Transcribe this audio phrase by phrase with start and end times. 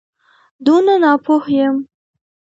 [0.65, 1.75] دونه ناپوه یم.